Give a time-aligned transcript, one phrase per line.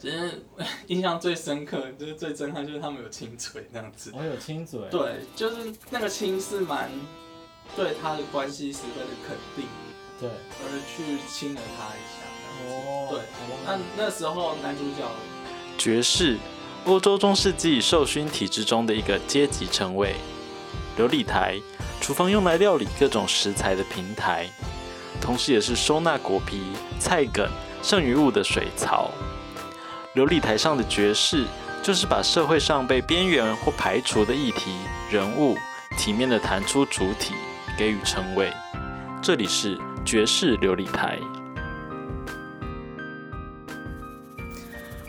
[0.00, 0.44] 其实
[0.86, 4.12] 印象最深刻，就是最震撼，就是他们有亲嘴那样子。
[4.14, 5.56] 我有亲嘴，对，就是
[5.90, 6.88] 那个亲是蛮
[7.74, 9.66] 对他的关系十分的肯定，
[10.20, 10.30] 对，
[10.62, 12.22] 而去亲了他一下。
[12.68, 13.20] 哦，对，
[13.66, 15.04] 那那时候男主角
[15.76, 16.38] 爵士，
[16.84, 20.14] 欧洲中世纪受勋体制中的一个阶级称谓。
[20.96, 21.60] 琉璃台，
[22.00, 24.48] 厨房用来料理各种食材的平台，
[25.20, 26.62] 同时也是收纳果皮、
[27.00, 27.50] 菜梗、
[27.82, 29.10] 剩余物的水槽。
[30.14, 31.44] 琉璃台上的爵士，
[31.82, 34.72] 就是把社会上被边缘或排除的议题、
[35.10, 35.54] 人物，
[35.98, 37.34] 体面的弹出主体，
[37.76, 38.50] 给予称谓。
[39.20, 41.18] 这里是爵士琉璃台。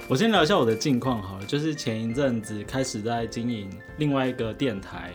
[0.10, 5.14] 我先聊一下我的近况好了，就是前一阵子开始在经营另外一个电台，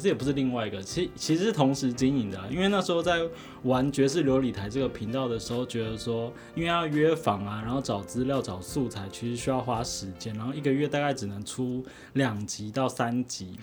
[0.00, 2.40] 这也不是另外一个，其其实是同时经营的。
[2.50, 3.20] 因为那时候在
[3.62, 13.58] 玩爵士琉璃台这个频道的时候，觉得说因为要约访啊，然后找资料、找素材，其实需要花时间，然后一个月大概只能出两集到三集。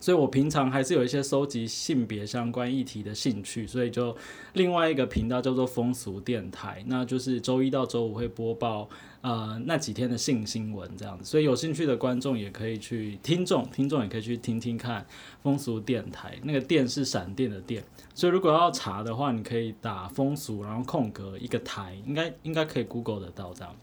[0.00, 4.16] 所以我平常还是有一些收集性别相关议题的兴趣，所以就
[4.54, 8.88] 另外一个频道叫做风俗电台，那就是周一到周五会播报
[9.20, 15.06] 呃那几天的性新闻这样子，所以有兴趣的观众也可以去听众，听众也可以去听听看
[15.42, 23.76] 风俗电台，那个电是闪电的电，所以如果要查的话，你可以打风俗，然后空格一个台，应该应该可以 Google 得到这样。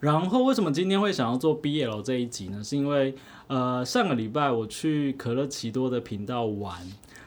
[0.00, 2.64] 然后为什么今天会想要做 BL 这一集呢？
[2.64, 3.14] 是因为
[3.48, 6.74] 呃上个礼拜我去可乐奇多的频道玩，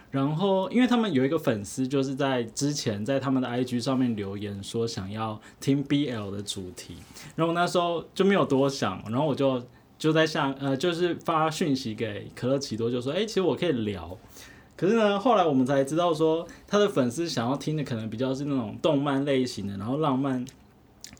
[0.09, 6.95] 然后因为他们有一个粉丝就是在之前在他们的 IG 上面留言说想要听 BL 的主题，
[7.35, 9.63] 然后那时候就没有多想，然后我就
[9.99, 14.17] 就在想呃就是发讯息给可乐奇多，就说哎、其实我可以聊。
[14.75, 20.43] 可是呢，后来我们才知道说，他的粉丝想要听的可能比较是那种动漫类型的，然后浪漫、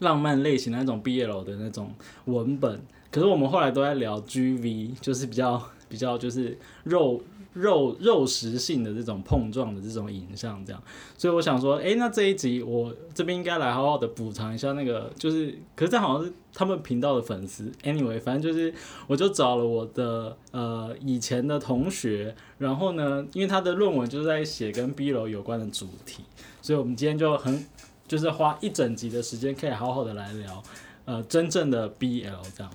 [0.04, 1.92] 浪漫类型的那种 BL 的那种
[2.26, 2.80] 文本。
[3.10, 7.22] 可是我们后来都在聊 GV，就是比较比较就是肉
[7.54, 10.82] 肉肉食性的这种碰撞的这种影像，这样。
[11.16, 17.72] 所以我想说，诶，那这一集我这边应该来好好的补偿一下那个，就是，可是这好像是他们频道的粉丝。
[17.84, 18.74] Anyway，反正就是，
[19.06, 26.24] 我就找了我的呃以前的同学，然后呢，因为他的论文就是在写跟 BL 有关的主题，
[26.64, 27.64] 所以我们今天就很
[28.14, 30.62] 就是花一整集的时间，可以好好的来聊
[31.06, 32.72] 呃真正的 BL 这样。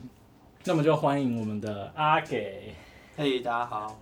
[0.65, 2.75] 那么就欢迎我们的阿给。
[3.17, 4.01] 嘿，大家好。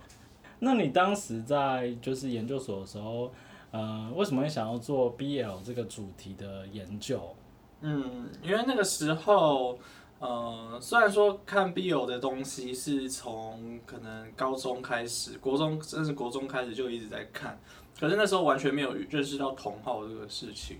[0.57, 3.31] 那你当时在就是研究所的时候，
[3.69, 7.35] 呃，为什么会想要做 BL 这个主题的研究？
[7.81, 9.77] 嗯，因为那个时候，
[10.17, 17.59] 呃，虽然说看 BL 的东西是从可能高中开始，国中甚至国中开始就一直在看，
[17.99, 20.77] 可是那时候完全没有认识到同好这个事情。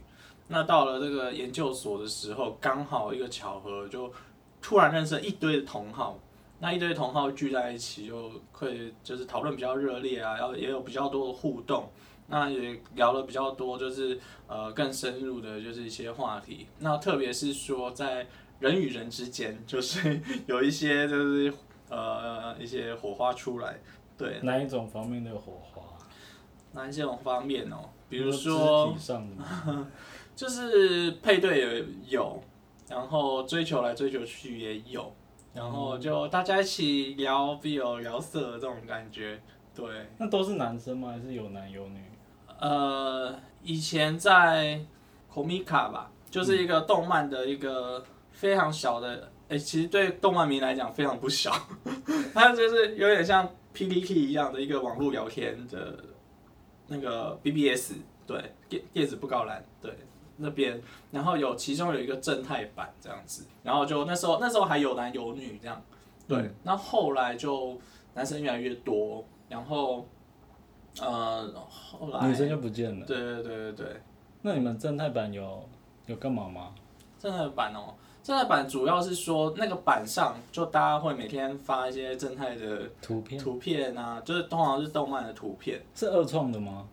[0.47, 4.11] 那到了这个研究所的时候，刚好一个巧合，就
[4.61, 6.17] 突然认识了一堆的同好。
[6.59, 11.89] 那一堆同好聚在一起，就会就是讨论比较热烈啊，然后也有比较多的互动。
[12.29, 16.67] 那也聊了比较多，就是呃更深入的，就是一些话题。
[16.79, 18.27] 那特别是说在
[18.59, 21.53] 人与人之间，就是有一些就是
[21.89, 23.79] 呃一些火花出来。
[24.17, 25.83] 对，哪一种方面的火花？
[26.73, 27.77] 哪一种方面哦？
[28.09, 29.87] 比如说肢体上的吗，
[30.37, 32.39] 就是配对也有，
[32.87, 35.11] 然后追求来追求去也有，
[35.51, 39.41] 然后就大家一起聊 BL 聊色这种感觉。
[39.73, 39.87] 对，
[40.19, 41.09] 那都是男生吗？
[41.11, 41.99] 还是有男有女？
[42.59, 43.33] 呃，
[43.63, 44.79] 以前在
[45.33, 51.51] Comica 吧，就是一个动漫的一个非常小的，哎、其实对动漫迷来讲非常不小，
[52.35, 55.97] 它就是有点像 PPT 一样的一个网络聊天的
[56.87, 57.93] 那个 BBS，
[58.27, 59.91] 对，电电子布告栏，对。
[60.37, 60.81] 那边，
[61.11, 65.81] 然后有其中有一个正太版这样子，然后就那时候那时候还有男有女这样，
[66.27, 66.53] 对，嗯。
[66.63, 67.77] 那后来就
[68.13, 70.05] 男生越来越多，然后
[70.99, 73.05] 呃后来女生就不见了。
[73.05, 74.01] 对对对对对，
[74.41, 75.67] 那你们正太版有
[76.05, 76.73] 有干嘛吗？
[77.19, 83.41] 正太版哦，正太版主要是说那个版上就大家会每天发一些正太的图片。
[83.41, 86.87] 图片啊，就是通常是动漫的图片，是二创的吗？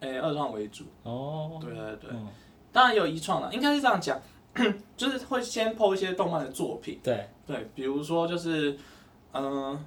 [0.00, 2.28] 诶、二创为主，哦，对对对，嗯，
[2.72, 4.20] 当然也有遗创了，应该是这样讲，
[4.96, 8.76] 就是会先 PO 一些动漫的作品，对，对，比如说就是
[9.32, 9.84] 嗯、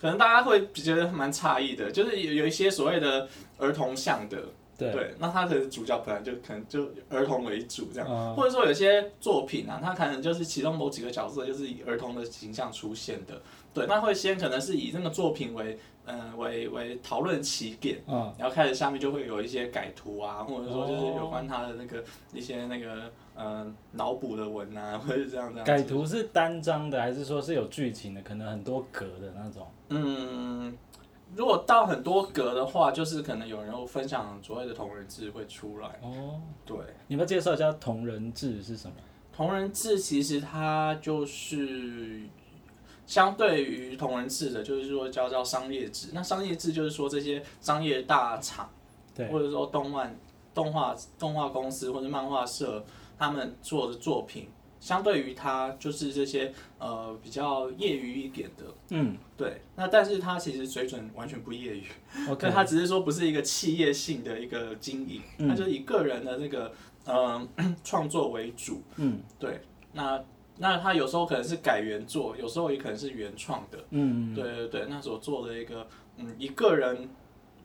[0.00, 3.28] 可能大家会觉得蛮诧异的，就是有有一些所谓的
[3.58, 4.38] 儿童向的，
[4.78, 13.42] 对，对，那他可能主角本来就可能就儿童为主这样，嗯或者说有些作品啊，他可能就是其中某几个角色就是以儿童的形象出现的，
[13.74, 15.78] 对，那会先可能是以这个作品为
[16.10, 18.02] 嗯、为为讨论起点。
[18.06, 22.02] 嗯，然后开始下面就会有一些改图啊，或者说就是有关他的那个
[22.32, 25.70] 一些那个嗯脑补的文啊， 或者是这样这样子。
[25.70, 28.22] 改图是单张的，还是说是有剧情的？
[28.22, 29.66] 可能很多格的那种。
[29.90, 30.74] 嗯，
[31.38, 35.88] 如果到很多格的话，就是可能有人会分享所谓的同人志会出来。
[36.02, 36.76] 哦，对，
[37.06, 38.96] 你要不要介绍一下同人志是什么？
[39.32, 42.22] 同人志其实它就是
[43.06, 46.08] 相对于同人志的，就是说叫叫商业志。
[46.12, 48.68] 那商业志就是说这些商业大厂，
[49.14, 50.18] 对或者说动漫、
[50.52, 52.84] 动画、动画公司或者漫画社
[53.16, 54.48] 他们做的作品，
[54.80, 58.64] 相对于他就是这些呃比较业余一点的。
[58.90, 59.16] 嗯。
[59.36, 61.84] 对，那但是他其实水准完全不业余
[62.28, 65.54] ，，OK，对，它只是说不是一个企业性的一个经营，嗯。
[65.54, 66.72] 就是以个人的这个
[67.04, 67.48] 呃
[67.84, 68.82] 创作为主。
[68.96, 69.60] 嗯对，
[69.92, 70.24] 那
[70.56, 73.78] 那他有时候可能是改原作，有时候也可能是原创的。
[73.90, 75.86] 嗯，对对对，那所做的一个
[76.16, 77.08] 嗯以个人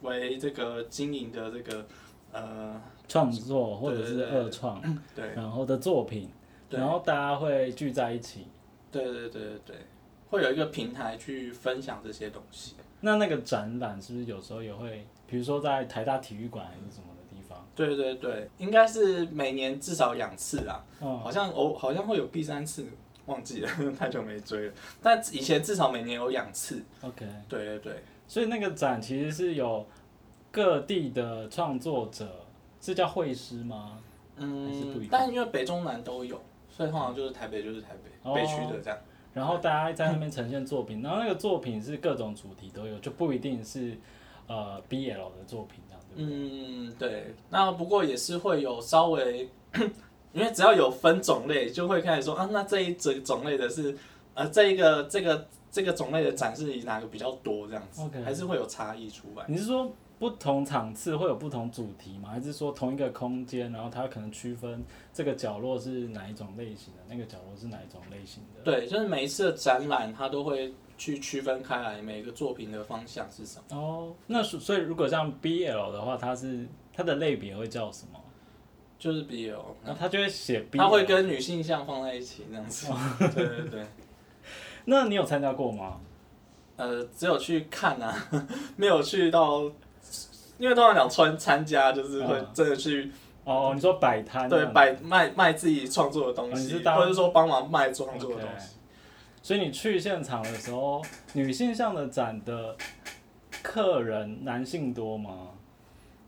[0.04, 1.88] 为这个经营的这个
[2.32, 4.80] 呃创作或者是二创，
[5.16, 6.30] 对然后的作品，对
[6.80, 8.48] 然后大家会聚在一起。
[8.92, 9.76] 对对对对对，
[10.30, 12.76] 会有一个平台去分享这些东西。
[13.02, 17.68] 那那个展览是不是有时候也会，比如说在台大体育馆还是什么的地方？
[17.76, 22.86] 对对对，应该是每年至少两次啦，嗯，好像哦好像会有第三次，
[23.26, 24.74] 忘记了， 太久没追了。
[25.02, 26.82] 但以前至少每年有两次。
[27.02, 29.86] OK，对对对，所以那个展其实是有
[30.52, 32.46] 各地的创作者，
[32.80, 33.98] 是叫会师吗？
[34.38, 36.42] 嗯，但因为北中南都有，
[36.76, 38.98] 所以通常就是台北就是台北、哦北区的这样。
[39.32, 43.98] 然后大家在那边呈现作品，然后那个作品是各种主题都有，就不一定是
[44.48, 46.40] 呃 BL 的作品这样，对不对？
[46.40, 47.36] 嗯，对。
[47.50, 49.50] 那不过也是会有稍微，
[50.34, 53.98] 因为只要有分种类，就会开始说啊，那这一种种类的是
[54.36, 59.46] 呃这一个这个这个种类的展示哪个比较多这样子还是会有差异出来。
[59.48, 59.92] 你是说
[60.24, 62.30] 不同场次会有不同主题吗？
[62.30, 64.82] 还是说同一个空间，然后它可能区分
[65.12, 68.62] 这个角落是哪一种类型的，那个角落是哪一种类型的？
[68.64, 73.78] 对，就是每一次的展览，它都会去区分开来每个作品的方向是什么。
[73.78, 78.18] 哦，那所所以如果像 BL 的话，它是它的类别会叫什么？
[78.98, 80.78] 就是 BL，那它就会写 BL。
[80.78, 82.88] 它会跟女性向放在一起这样子。
[83.36, 83.86] 对对对。
[84.86, 86.00] 那你有参加过吗？
[86.76, 88.16] 呃，只有去看啊，
[88.78, 89.72] 没有去到，
[90.64, 93.12] 因为通常讲参参加就是会嗯真的去、
[93.44, 98.78] 哦，你说摆摊这对摆卖卖自己创作的东西，或者说帮忙卖创作的东西。
[99.42, 101.02] 所以你去现场的时候，
[101.34, 102.78] 女性向的展的
[103.62, 105.50] 客人男性多吗？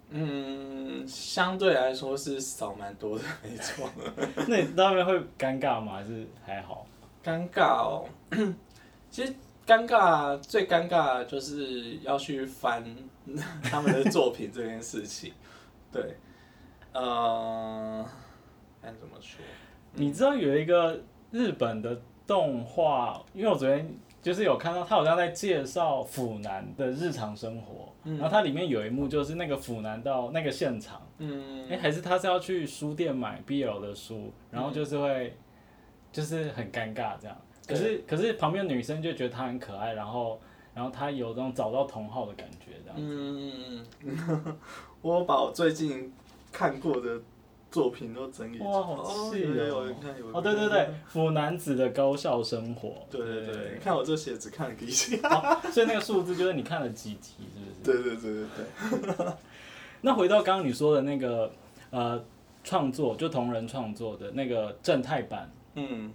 [0.10, 3.90] 嗯，相对来说是少蛮多的，没错。
[4.50, 5.94] 那你那边会尴尬吗？
[5.94, 6.86] 还是还好？
[7.24, 8.06] 尴尬哦，
[9.10, 9.34] 其实
[9.66, 12.84] 尴尬最尴尬就是要去翻
[13.64, 15.34] 他们的作品这件事情。
[15.92, 16.18] 对，
[16.94, 18.06] 呃，
[18.82, 19.44] 该怎么说？
[19.94, 21.02] 你知道有一个
[21.32, 35.38] 日本的动画，因为我昨天就是有看到，他好像在介绍腐男的日常生活，嗯然后它里面有一幕就是那个腐男到那个现场，嗯哎、还是他是要去书店买 BL 的书，然后就是会
[36.12, 40.40] 就是很尴尬这样，可是可是旁边女生就觉得他很可爱，然后
[40.74, 42.96] 然后他有那种找到同好的感觉这样。
[42.98, 43.86] 嗯，
[45.02, 46.12] 我把我最近
[46.52, 47.20] 看过的
[47.72, 48.70] 作品都整理出来。
[48.70, 49.94] 哇好气哦
[50.34, 53.06] 哦，对对对，腐男子的高校生活。
[53.10, 55.18] 对对对，你看我这写只看了第一集。
[55.24, 57.34] 哦所以那个数字就是你看了几集，
[57.84, 58.02] 是不是？
[58.04, 58.48] 对对对
[59.02, 59.26] 对对。
[60.02, 61.52] 那回到刚刚你说的那个
[61.90, 62.24] 呃
[62.64, 66.14] 创作，就同人创作的那个正太版，嗯，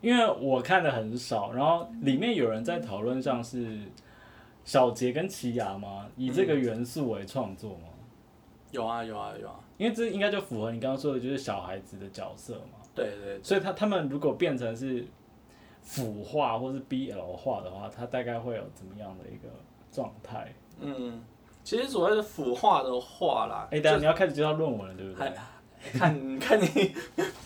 [0.00, 3.78] 因为我看的很少，然后里面有人在讨论像是
[4.64, 6.06] 小杰跟奇雅吗？
[6.16, 7.88] 以这个元素为创作吗？
[8.70, 9.60] 有啊有啊有啊。
[9.76, 12.78] 因为这应该就符合你刚刚说的，就是小孩子的角色嘛。
[12.94, 15.06] 对对所以他他们如果变成是
[15.80, 19.48] 腐化或是 BL 化的话，它大概会有怎么样的一个
[19.90, 20.52] 状态？
[20.80, 21.22] 嗯，
[21.64, 25.34] 其实所谓的腐化的话啦，哎、等下你要开始介绍论文了，对不对还？
[25.98, 26.94] 看 看你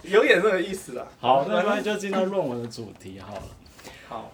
[0.02, 1.06] 有点这个意思啦。
[1.20, 3.42] 好，那那就进到论文的主题好了。
[4.08, 4.30] 好，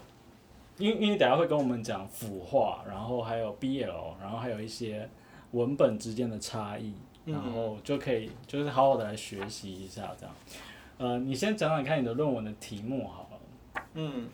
[0.78, 5.08] 因因为等下会跟我们讲腐化，然后还有 BL，然后还有一些
[5.52, 6.94] 文本之间的差异，
[7.26, 10.34] 嗯然后就可以就是好好的来学习一下这样。
[10.98, 13.82] 呃，你先讲讲看你的论文的题目好了。
[13.94, 14.28] 嗯，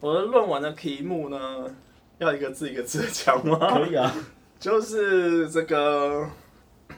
[0.00, 1.74] 我的论文的题目呢，
[2.18, 3.58] 要一个字一个字的讲吗？
[3.74, 4.14] 可以啊。
[4.58, 6.28] 就是这个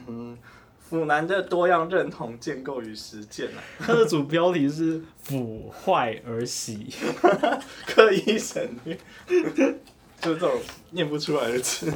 [0.05, 0.37] 嗯，
[0.87, 6.87] 腐男的多样认同建构与实践啊，它的主标题是“腐坏而喜
[7.87, 8.95] 刻意省略，
[9.27, 9.75] 就是
[10.21, 10.61] 这种
[10.91, 11.91] 念不出来的字。”。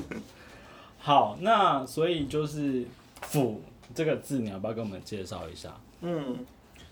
[0.98, 2.84] 好，那所以就是
[3.22, 3.62] “腐”
[3.94, 5.70] 这个字，你要不要跟我们介绍一下？
[6.02, 6.46] 嗯，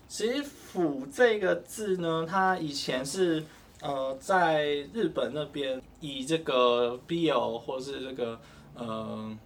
[0.06, 3.44] 其实“腐”这个字呢，它以前是
[3.82, 8.40] 呃在日本那边以这个 BL 或是这个
[8.74, 9.36] 呃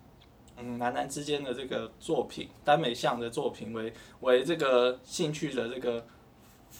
[0.56, 6.04] 嗯男男之间的这个作品耽美向的作品为为这个兴趣的这个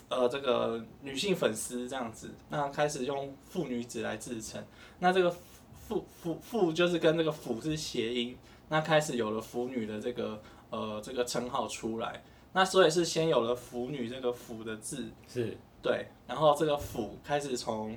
[0.09, 4.63] 呃这个女性粉丝这样子，那开始用腐女子来自称，
[4.99, 8.37] 那这个腐腐腐就是跟这个腐是谐音，
[8.69, 12.23] 那开始有了腐女的这个呃这个称号出来。
[12.55, 17.97] 那所以是先有了“腐女”这个“腐”的字，是对，然后这个“腐”开始从，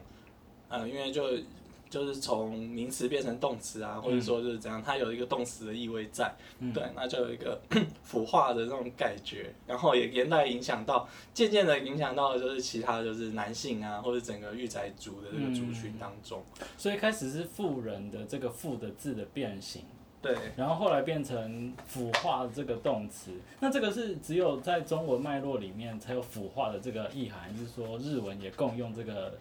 [0.69, 1.27] 呃，因为就
[1.95, 6.35] 就是从名词变成动词啊，或者说就是怎样，它有一个动词的意味在，
[6.73, 7.57] 对，那就有一个
[8.03, 16.43] 腐化的这种感觉，然后也连带影响到，渐渐的影响到的就是其他就是男性啊，或者整个御宅族的这个族群当中，
[16.77, 19.83] 所以开始是富人的这个“富”的字的变形。
[20.21, 29.37] 对，然后后来变成腐化这个动词，那这个是只有在中文脉络里面才有腐化的这个意涵，就是说日文也共用这个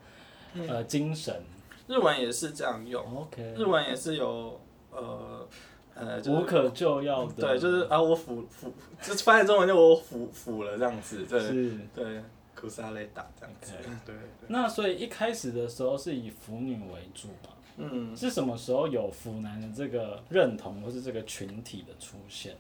[0.69, 1.43] 呃精神？
[1.87, 4.61] 日文也是这样用，OK，日文也是有
[4.91, 5.47] 呃
[5.95, 8.73] 呃就是无可救药的，对，就是啊我腐腐，
[9.03, 12.23] 就翻译中文就我腐腐了这样子，对是，对，
[12.55, 13.73] 苦沙雷达这样子，
[14.07, 14.17] 对对。
[14.49, 17.51] 那所以一开始的时候是以腐女为主嘛？
[17.77, 22.57] 嗯，是什么时候有腐男的这个认同，或是这个群体的出现？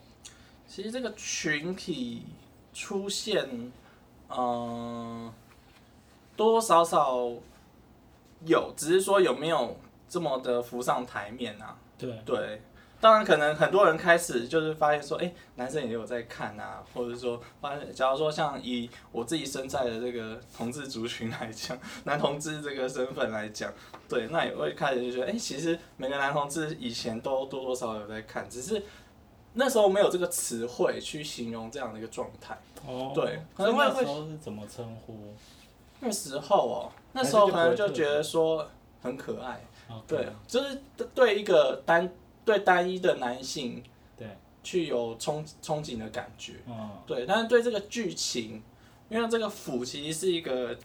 [0.66, 2.22] 其实这个群体
[2.72, 3.72] 出现，
[4.28, 5.32] 嗯、
[6.36, 7.30] 多多少少
[8.46, 9.76] 有，只是说有没有
[10.08, 11.76] 这么的浮上台面啊？
[11.96, 12.62] 对，对，
[13.00, 23.72] 当然可能很多人开始就是发现说，哎、男生也有在看啊，或者说发现，假如说像以我自己身在的这个同志族群来讲，男同志这个身份来讲，
[24.08, 28.82] 对，那也会开始就觉得，哎、其实每个男同志以前都多多少少有在看，只是
[29.54, 32.58] 那时候没有这个词汇去形容这样的一个状态。
[32.86, 35.34] 哦，对可能会那时候是怎么称呼？
[36.00, 38.68] 那时候哦，那时候可能就觉得说
[39.00, 40.82] 很可爱，哦对，就是
[41.14, 42.12] 对一个单
[42.44, 43.82] 对单一的男性，
[44.16, 44.26] 对，
[44.64, 48.60] 去有憧憧憬的感觉，嗯，对，但是对这个剧情，
[49.08, 50.76] 因为这个腐其实是一个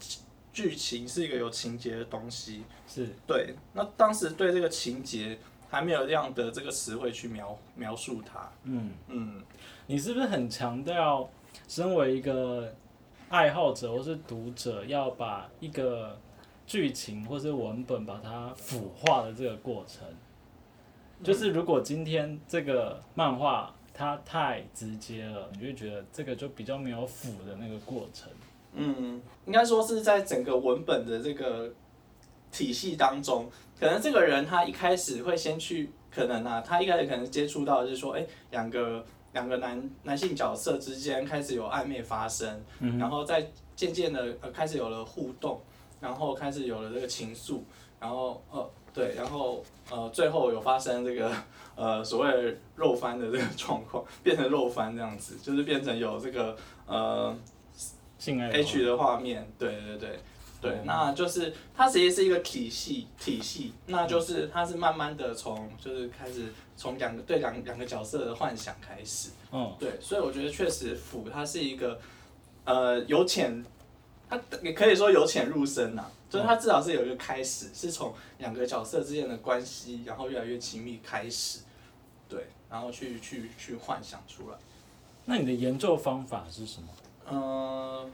[0.52, 3.08] 剧情，是一个有情节的东西，是。
[3.26, 5.36] 对，那当时对这个情节
[5.68, 8.92] 还没有这样的这个词汇去描描述它，嗯。
[9.08, 9.42] 嗯，
[9.86, 11.28] 你是不是很强调，
[11.66, 12.72] 身为一个
[13.30, 16.18] 爱好者或是读者，要把一个
[16.66, 20.04] 剧情或是文本把它腐化的这个过程？
[21.22, 28.28] 就是如果今天这个漫画它太直接了，你就会觉得这个就比较没有腐的那个过程。
[28.72, 31.72] 嗯，应该说是在整个文本的这个
[32.50, 42.62] 体系当中，可能这个人他一开始会先去，可能啊，他一开始可能接触到就是说，哎、两个两个男男性角色之间开始有暧昧发生，
[42.98, 45.60] 然后再渐渐的呃开始有了互动，
[46.00, 47.60] 然后开始有了这个情愫，
[47.98, 51.32] 然后呃对，然后呃最后有发生这个
[51.74, 56.56] 呃所谓肉翻的这个状况，变成肉翻这样子，就是变成有这个
[56.86, 57.36] 呃。
[58.18, 60.20] 性爱 H 的画面，对对对
[60.60, 72.00] 对，哦那就是它其实是一个体系体系，那就是它是慢慢的从就是开始从两个对两两个角色的幻想开始，嗯，对，所以我觉得确实腐它是一个
[72.64, 73.62] 呃由浅，
[74.30, 81.58] 它也可以说由浅入深呐、就是它至少是有一个开始，是从两个角色之间的关系，然后越来越亲密开始，
[82.26, 84.56] 对，然后去去去幻想出来。
[85.26, 86.88] 那你的研究方法是什么？
[87.30, 88.10] 嗯，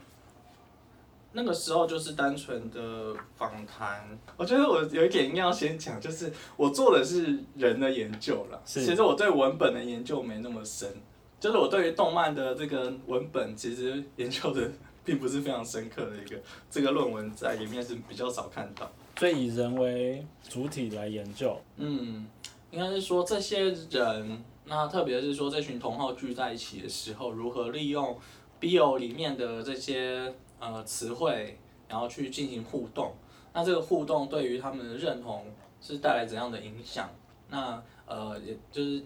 [1.37, 4.19] 那个时候就是单纯的访谈。
[4.35, 8.59] 我觉得我有一点要先讲，就是我做的是人的研究了。
[8.65, 10.91] 其实我对文本的研究没那么深，
[11.39, 14.67] 就是我对于动漫的这个文本，其实研究的
[15.05, 16.35] 并不是非常深刻的一个
[16.71, 18.91] 这个论文在里面是比较少看到。
[19.19, 21.55] 所以以人为主体来研究。
[21.75, 22.25] 嗯，
[22.71, 28.17] 应该是说这些人，那特别是说这群同好聚在一起的时候，如何利用
[28.59, 33.13] BO 里面的这些呃词汇，然后去进行互动。
[33.53, 35.45] 那这个互动对于他们的认同
[35.81, 37.09] 是带来怎样的影响？
[37.49, 39.01] 那呃，也就是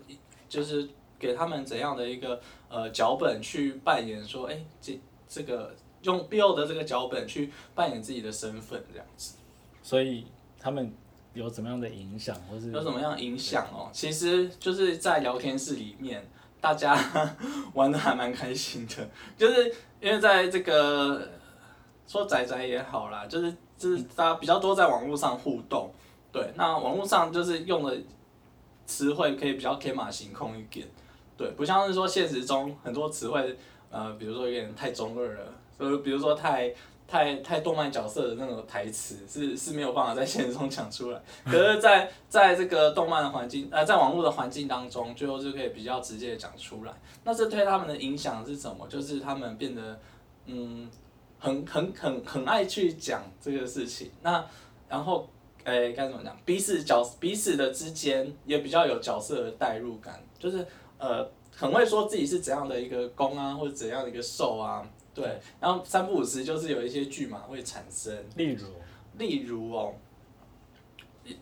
[0.49, 9.35] 就是给他们怎样的一个呃脚本去扮演说，哎、这这个用的这个脚本去扮演自己的身份，这样子。
[9.83, 10.25] 所以
[10.59, 10.93] 他们
[11.33, 13.89] 有怎么样的影响，或是有什么样的影响哦？
[13.93, 16.27] 其实就是在聊天室里面，
[16.59, 16.97] 大家
[17.73, 21.29] 玩的还蛮开心的，就是因为在这个
[22.11, 25.89] 说宅宅也好啦，就是就是大家比较多在网络上互动，
[26.29, 27.97] 对，那网络上就是用的
[28.85, 30.85] 词汇可以比较天马行空一点，
[31.37, 33.57] 对，不像是说现实中很多词汇，
[33.89, 36.73] 呃，比如说有点太中二了，呃，比如说太。
[37.07, 46.93] 太太动漫角色的那种台词是是没有办法在现实中讲出来，可是在在这个动漫的环境，呃，在网络的环境当中，最后就可以比较直接的讲出来。
[47.25, 48.87] 那这对他们的影响是什么？
[48.87, 49.99] 就是他们变得，
[50.45, 50.89] 嗯，
[51.41, 54.11] 很很很很爱去讲这个事情。
[54.21, 54.45] 那
[54.87, 55.27] 然后，
[55.63, 56.37] 诶，该怎么讲？
[56.45, 60.65] 彼此角彼此的之间也比较有角色的代入感，就是
[60.99, 64.87] 呃，很会说自己是怎样的一个攻啊，或者怎样的一个受啊。
[65.13, 68.67] 对，然后三不五时就是有一些剧嘛会产生，例如，
[69.17, 69.93] 例如哦，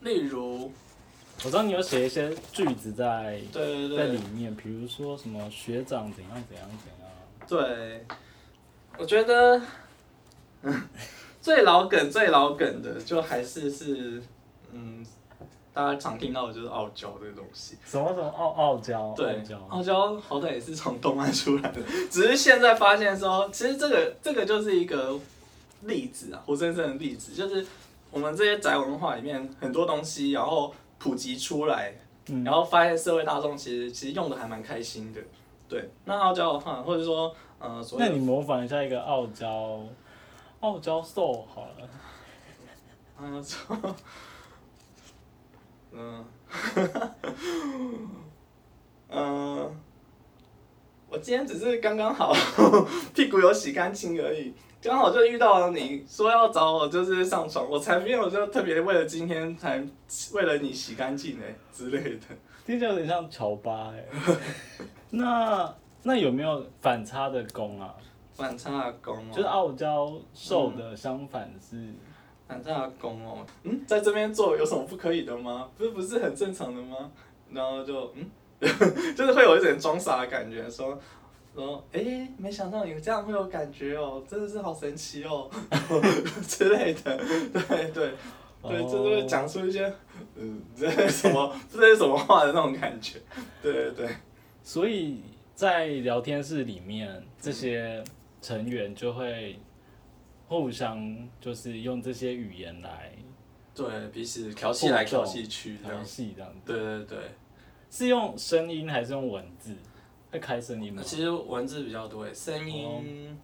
[0.02, 0.72] 例如，
[1.38, 6.68] 我知道你有写一些句子在对对对在里面，比如说什么学长怎样怎样
[7.48, 8.06] 怎样，对，
[8.98, 9.62] 我觉得
[11.42, 14.22] 最老梗最老梗的就还是是
[14.72, 15.06] 嗯。
[15.72, 25.18] 大家常听到的就是傲娇这个东西，什么什么傲傲娇，对傲娇，好歹也是从动漫出来的， 只是现在发现说，其实这个这个就是一个
[25.84, 27.66] 例子啊，活生生的例子，就是
[28.12, 31.94] 我们这些宅文化里面很多东西，然后普及出来，
[32.28, 35.22] 嗯然后发现社会大众其实其实用的还蛮开心的，
[35.70, 35.90] 对。
[36.04, 39.80] 那傲娇的话，或者说呃，那你模仿一下一个傲娇，
[40.62, 41.90] 傲娇兽好了，
[43.20, 43.46] 嗯，
[45.92, 46.26] 嗯，
[49.10, 49.76] 嗯，
[51.10, 52.34] 我今天只是刚刚好
[53.16, 59.82] 屁股有洗干净而已，刚好就遇到了你说要找我，就是上床，我才没有就特别为了今天才
[60.34, 62.28] 为了你洗干净哎之类的。
[62.66, 64.06] 听起来有点像乔巴哎。
[65.12, 65.74] 那
[66.04, 67.96] 那有没有反差的功啊？
[68.40, 71.94] 反差的功哦，就是傲娇受的相反是。
[72.48, 75.70] 反差的功哦，嗯，在这边做有什么不可以的吗？
[75.78, 77.12] 不是不是很正常的吗？
[77.52, 78.28] 然后就嗯，
[79.16, 80.98] 就是会有一点装傻的感觉，说
[81.54, 85.48] 说哎、没想到你这样会有感觉哦，真的是好神奇哦
[86.48, 87.18] 之类的，
[87.54, 88.14] 对对对，
[88.64, 89.94] 哦就是会讲出一些
[90.36, 91.56] 嗯，这是什么？
[91.72, 93.20] 这是什么话的那种感觉，
[93.62, 94.10] 对对对，
[94.64, 95.22] 所以
[95.54, 98.04] 在聊天室里面，这些
[98.42, 99.60] 成员就会
[100.48, 103.12] 互相就是用这些语言来
[103.76, 106.60] 对彼此调戏来调戏去这调样，戏这样子。
[106.66, 107.18] 对对对。
[107.90, 109.76] 是用声音还是用文字？
[110.32, 111.02] 会开声音吗？
[111.04, 113.36] 其实文字比较多诶，声音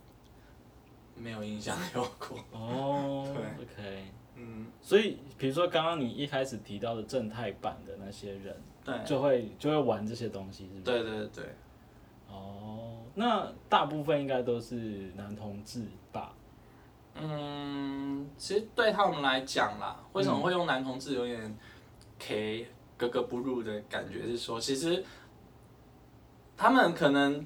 [1.16, 2.38] 没有印象有过。
[2.52, 4.06] 哦 对，OK。
[4.36, 10.82] 嗯，所以，比如说刚刚你一开始提到的正太版的那些人，对，就会就会玩这些东西，是不是？
[10.84, 11.44] 对对对，
[12.30, 12.85] 哦，
[13.16, 14.76] 那大部分应该都是
[15.16, 16.34] 男同志吧？
[17.16, 21.58] 嗯，其实对他们来讲啦，为什么会用男同志有点
[22.20, 24.28] K 格格不入的感觉？
[24.28, 25.02] 是说，其实
[26.58, 27.46] 他们可能，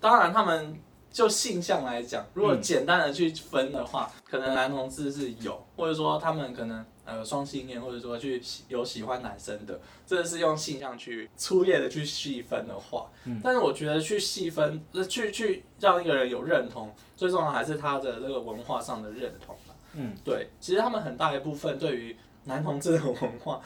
[0.00, 0.76] 当然他们
[1.12, 13.10] 就性向来讲，如果简单的去分的话，可能男同志是有，或者说他们可能呃双性恋，或者说去喜有喜欢男生的，这是用性向去粗略的去细分的话，
[13.42, 19.74] 但是我觉得去细分，呃去去让一个人有认同，最重要还是他的这个文化上的认同吧。
[19.94, 23.60] 嗯，对，其实他们很大一部分对于男同志的文化，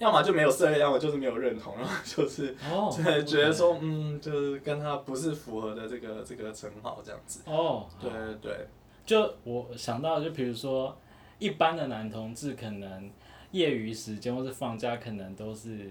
[0.00, 7.42] 要么就没有涉猎，要么就是没有认同，然后就是哦，对 觉得说，嗯，就是跟他不是符合的这个这个称号这样子。
[7.44, 8.66] 哦，对对对，
[9.04, 10.96] 就我想到，就比如说
[11.38, 13.10] 一般的男同志，可能
[13.50, 15.90] 业余时间或是放假，可能都是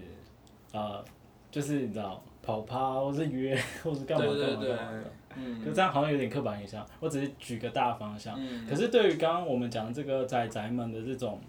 [0.72, 1.04] 呃，
[1.52, 5.04] 就是你知道跑趴或是约或是干嘛干嘛干嘛的，
[5.36, 6.84] 嗯就这样好像有点刻板印象。
[6.98, 11.40] 我只是举个大方向，嗯，可是对于刚刚我们讲的这个仔仔们的这种，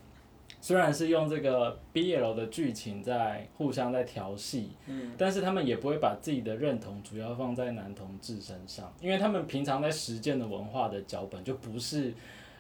[0.62, 12.14] 虽然是用这个 BL 的剧情在互相在调戏，嗯但是他们也不会把自己的认同主要放在男同志身上，因为他们平常在实践的文化的脚本就不是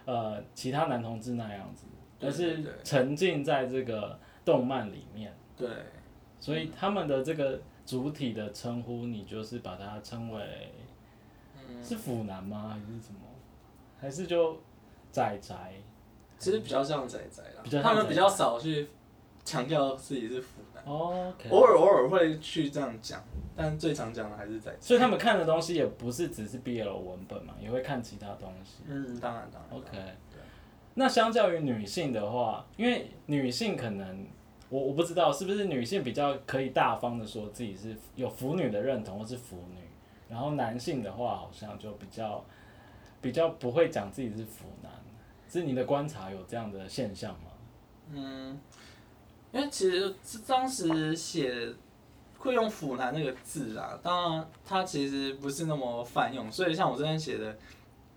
[0.06, 1.86] 呃其他男同志那样子，
[2.20, 5.70] 而是沉浸在这个动漫里面，对，
[6.40, 10.42] 所以他们的这个主体的称呼，你就是把它称为
[11.56, 12.70] 嗯，是腐男吗？
[12.74, 13.20] 还是什么？
[14.00, 14.60] 还是就
[15.12, 15.56] 仔仔？
[16.42, 18.88] 其实比较像仔仔啦他们比较少去
[19.46, 23.24] 强调自己是腐男，偶尔偶尔会去这样讲，
[23.56, 24.78] 但最常讲的还是仔仔。
[24.82, 28.82] 所以他们看的东西也不是只是 BL 文本嘛，也会看其他东西。
[28.88, 29.80] 嗯，当然当然。
[29.80, 30.16] OK，
[30.96, 34.26] 那相较于女性的话，因为女性可能
[34.70, 39.82] 我我不知道是不是女性比较可以大方的说自己是有腐女的认同或是腐女，
[40.28, 42.44] 然后男性的话好像就比较
[43.22, 44.92] 比较不会讲自己是腐男，
[45.60, 47.52] 是你的观察有这样的现象吗？
[48.14, 48.60] 嗯，
[49.52, 50.16] 因为其实
[50.48, 51.74] 当时写
[52.38, 57.58] 会用“腐男”那个字啊，当然它其实不是那么泛用，所以像我这边写的，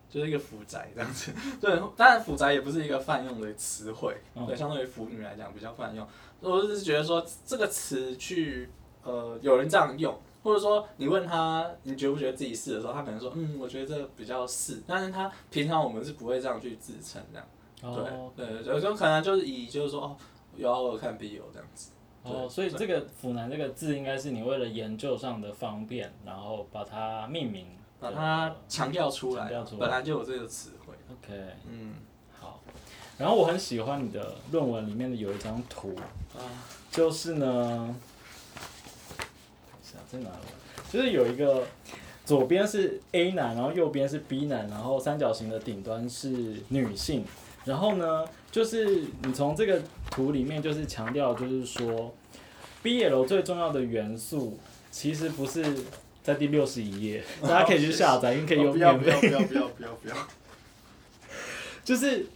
[0.08, 1.32] 就是一个“腐宅”这样子。
[1.60, 6.06] 对，当然“腐宅”也不是一个泛用的词汇，嗯对，相对于“腐女”来讲比较泛用。
[6.40, 8.68] 我只是觉得说这个词去
[9.02, 17.46] 呃有人这样用，或者说你问他你觉不觉得自己是的时候，他可能说嗯，我觉得这个比较是，但是他平常我们是不会这样去自称这样。
[17.82, 20.16] 哦对对，有时候可能就是以就是说哦，
[20.54, 21.90] 有啊，我有看 B 有这样子。
[22.22, 27.66] 哦，所以这个“腐男”这个字应该是你为了研究上的方便，然后把它命名，
[28.00, 30.94] 把它强调出来本来就有这个词汇。
[31.10, 31.38] OK。
[31.68, 31.96] 嗯，
[32.40, 32.62] 好，
[33.18, 35.94] 然后我很喜欢你的论文里面的有一张图，
[36.34, 36.40] 啊，
[36.90, 38.13] 就是呢，是
[39.94, 40.36] 啊，在哪里？
[40.92, 41.66] 就是有一个
[42.24, 46.28] 左边是 A 男，然后右边是 B 男，然后三角形的顶端是
[46.68, 47.24] 女性，
[47.64, 52.14] 然后呢，就是你从这个图里面就是强调，就是说
[52.82, 54.58] BL 最重要的元素
[54.90, 55.64] 其实不是
[56.22, 60.16] 在第六十一页，大家可以去下载，因为可以用哦不要免费不要不要不要不要不要。
[61.84, 62.26] 就是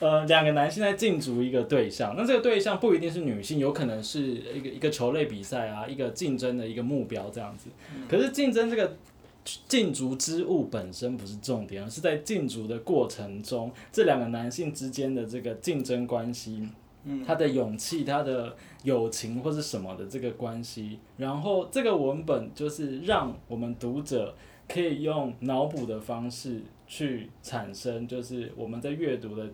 [0.00, 7.70] 呃两个男性在竞逐一个对象，那这个对象不一定是女性，有可能是一个一个球类比赛啊，一个竞争的一个目标这样子。
[8.08, 8.96] 可是竞争这个
[9.68, 16.68] 竞逐之物本身不是重点，而是在竞逐的过程中，这两个男性之间的这个竞争关系。
[17.06, 24.34] 嗯他的勇气、他的友情或是什么的这个关系，然后这个文本就是让我们读者
[24.66, 29.46] 可以用脑补的方式去产生，就是我们在阅读的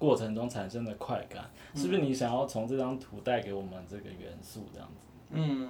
[0.00, 4.94] 过程中产生的快感，是不是你想要从这张图带给我们这个元素这样子？
[5.30, 5.68] 嗯，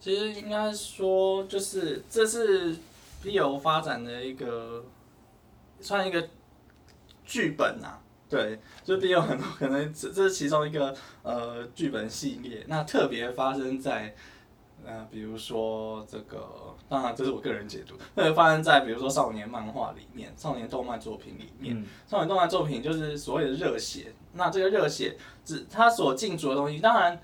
[0.00, 2.74] 其实应该说就是这是
[3.22, 4.84] B.O 发展的一个
[5.80, 6.28] 算一个
[7.24, 8.00] 剧本啊。
[8.28, 14.12] 对，就 BL 很多可能这这是其中一个呃剧本系列，那特别发生在
[14.84, 21.76] 呃比如说这个，当然这是我个人解读，特别发生在比如说少年漫画里面、少年动漫作品里面。
[21.76, 27.20] 嗯少年动漫作品就是所谓的热血，那这个热血只它所进驻的东西，当然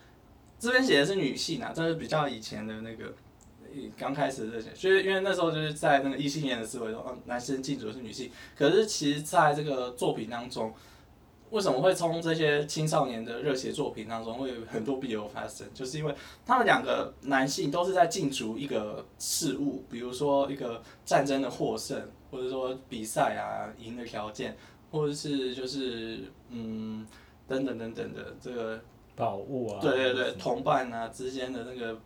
[0.59, 3.15] 这边写的是女性啊，这是比较以前的那个
[3.63, 10.73] 呃刚开始的热血，所以因为那时候就是在那个异性恋的思维中，嗯，男生进驻的是女性，可是其实在这个作品当中。
[11.53, 15.67] 为什么会从这些青少年的热血作品当中会有很多 BL 发生？
[15.75, 16.15] 就是因为
[16.47, 24.57] 他们两个男性都是在竞逐一个事物，比如说一个战争的获胜，或者说比赛啊赢的条件，
[24.91, 27.07] 或者是就是嗯
[27.47, 28.81] 等等等等的这个
[29.15, 32.01] 宝物啊，对对对同伴啊之间的那个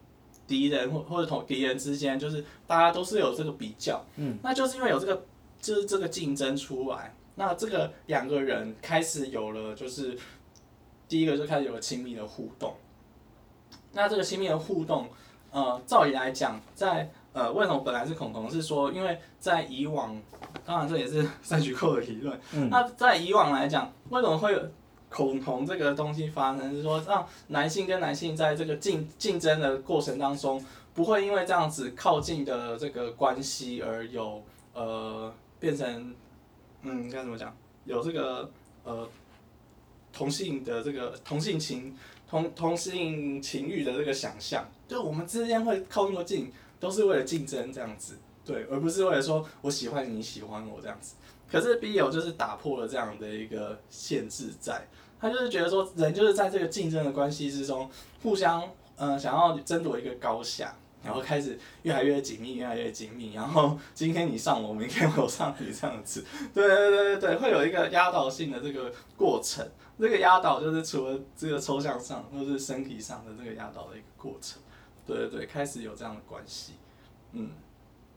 [0.48, 5.24] 敌人或或者同敌人之间，就是大家都是有这个比较，嗯，那就是因为有这个
[5.60, 10.18] 就是这个竞争出来，那这个两个人开始有了就是
[11.06, 12.74] 第一个就开始有了亲密的互动，
[13.92, 15.08] 那这个亲密的互动，
[15.50, 18.50] 呃，照理来讲，在呃，为什么本来是恐同？
[18.50, 20.20] 是说，因为在以往，
[20.64, 22.40] 当然这也是赛局扣的理论。
[22.54, 24.60] 嗯那在以往来讲，为什么会有
[25.10, 26.72] 恐同这个东西发生？
[26.72, 36.14] 是说让男性跟男性在这个竞竞争的过程当中，不会因为这样子靠近的这个关系而有呃变成
[36.86, 37.54] 嗯该怎么讲？
[37.84, 38.50] 有这个
[38.84, 39.08] 呃
[40.12, 41.96] 同性的这个同性情
[42.28, 51.14] 同同性情欲的这个想象，就我们之间会靠那么近，都是为了竞争这样子，对，而不是为了说我喜欢你喜欢我这样子。
[51.48, 54.88] 可是 BL 就是打破了这样的一个限制在，
[55.20, 57.88] 他就是觉得说人就是在这个竞争的关系之中，
[58.22, 69.66] 互相呃想要争夺一个高下，然后开始越来越紧密，越来越紧密，然后今天你上我，明天我上你这样子， 对对对对对，会有一个压倒性的这个过程。
[69.98, 74.60] 这个压倒就是除了这个抽象上或是身体上的这个压倒的一个过程，
[75.06, 76.74] 对对对，开始有这样的关系，
[77.32, 77.50] 嗯。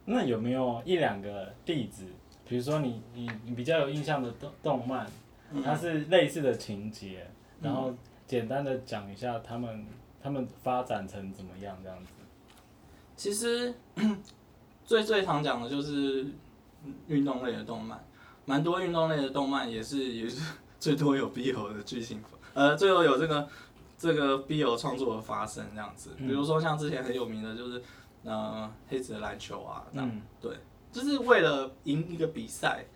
[0.06, 2.04] 那有没有一两个例子？
[2.48, 5.06] 比如说你你你比较有印象的动动漫，
[5.64, 7.26] 它是类似的情节，
[7.62, 7.94] 然后
[8.26, 9.86] 简单的讲一下他们
[10.20, 12.12] 他们发展成怎么样这样子。
[13.20, 13.74] 其实
[14.82, 16.24] 最最常讲的就是
[17.06, 18.02] 运动类的动漫，
[18.46, 20.40] 蛮多运动类的动漫也是也是
[20.80, 22.22] 最多有 BL 的剧情，
[22.54, 23.46] 呃，最后有这个
[23.98, 26.12] 这个 BL 创作的发生这样子。
[26.16, 27.82] 比如说像之前很有名的就是
[28.24, 30.56] 呃黑子的篮球啊，这样嗯，对，
[30.90, 32.86] 就是为了赢一个比赛，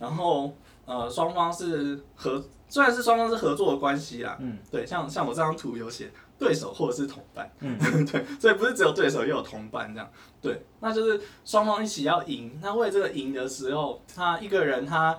[0.00, 0.52] 然后
[0.84, 7.78] 呃双方是合，虽然是双方是合作的关系啦，嗯，对，像像我这张图有写对手或者是同伴，嗯
[8.10, 12.58] 对，所以不是只有对手，也有同伴这样，对，那就是双方一起要赢。
[12.62, 15.16] 那为这个赢的时候，他一个人他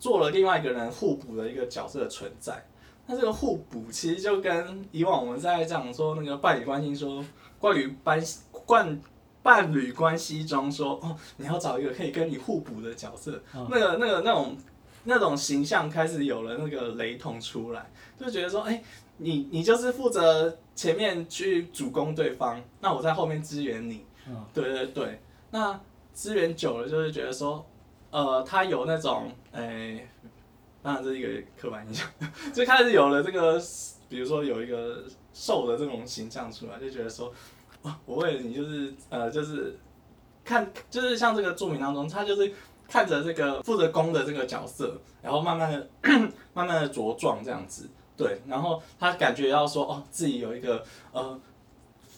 [0.00, 2.66] 做了另外一个人互补的一个角色的存在。
[3.06, 7.24] 那这个互补其实就跟以往我们在讲说那个伴侣关系说
[7.58, 8.20] 关于伴
[8.66, 9.00] 关
[9.42, 14.56] 伴侣关系中说哦，你要找一个可以跟你互补的角色，嗯那个那个那种
[15.04, 18.82] 那种形象开始有了那个雷同出来，就觉得说，哎、
[19.18, 24.04] 你你就是负责前面去主攻对方，那我在后面支援你。
[24.28, 24.44] 嗯。
[24.52, 25.78] 对对对，那
[26.12, 27.64] 支援久了，就是觉得说，
[28.10, 30.08] 呃，他有那种，哎、
[30.82, 32.08] 当然这是一个刻板印象，
[32.52, 33.60] 就开始有了这个，
[34.08, 37.32] 比如说有一个瘦的这种形象出来，就觉得说，
[37.82, 39.78] 哇，我为了你就是呃就是
[40.44, 42.52] 看就是像这个著名当中，他就是
[42.88, 45.88] 看着这个负责攻的这个角色，然后慢慢的
[46.54, 51.38] 慢慢的茁壮这样子，对，然后他感觉到说，哦，自己有一个呃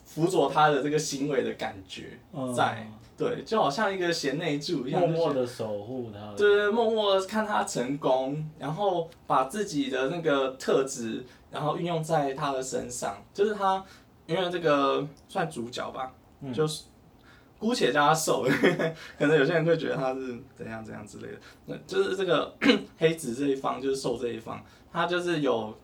[0.05, 2.53] 辅佐他的这个行为的感觉嗯。
[2.53, 13.83] 在，对，就好像一个贤内助一样，默默的守护他，对对，默默的看他成功，然后把自己的那个特质，然后运用在他的身上，就是他，
[14.27, 16.53] 因为这个算主角吧，嗯。
[16.53, 16.85] 就是
[17.59, 18.45] 姑且叫他瘦，
[19.19, 22.55] 可能有些人会觉得他是怎样怎样之类的，那就是这个
[22.99, 25.75] 黑子这一方，就是瘦这一方，他就是有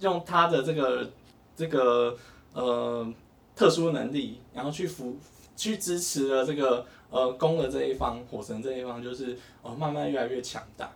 [0.00, 1.10] 用他的这个
[1.56, 2.16] 这个
[2.52, 3.06] 呃
[3.54, 5.16] 特殊能力，然后去扶
[5.56, 10.90] 去支持了这个呃攻的这一方，火神这一方，就是呃慢慢越来越强大。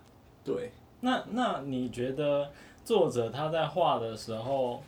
[0.44, 2.50] 对，那那你觉得
[2.84, 4.82] 作者他在画的时候，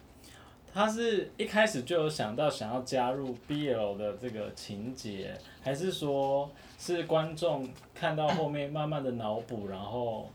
[0.73, 10.29] 他是一开始就有想到想要加入 BL 的这个情节，还是说是观众看到后面慢慢的脑补，然后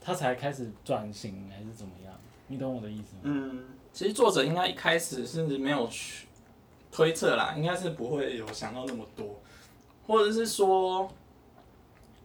[0.00, 2.12] 他才开始转型，还是怎么样？
[2.52, 3.20] 你懂我的意思吗？
[3.22, 6.26] 嗯，其实作者应该一开始甚至没有去
[6.90, 9.40] 推测啦，应该是不会有想到那么多，
[10.06, 11.10] 或者是说，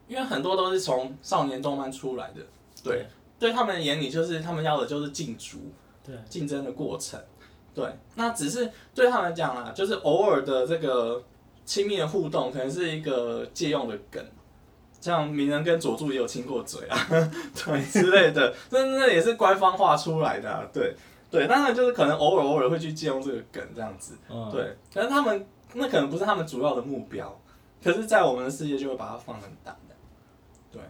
[0.05, 2.41] 因为很多都是从少年动漫出来的，
[2.83, 3.07] 对，
[3.39, 5.59] 对他们眼里就是他们要的就是竞逐，
[6.03, 7.17] 对，竞争的过程。
[7.73, 11.23] 对，那只是对他们讲啦，就是偶尔的这个
[11.63, 14.21] 亲密的互动，可能是一个借用的梗，
[14.99, 16.97] 像鸣人跟佐助也有亲过嘴啊，
[17.55, 20.95] 对之类的，那那也是官方画出来的、啊，对
[21.29, 27.39] 对，当然就是可能偶尔偶尔会去借用这个梗这样子，嗯，对，但是他们那可能不是他们主要的目标，
[27.83, 29.95] 可是，在我们的世界就会把它放很大的，
[30.71, 30.81] 对，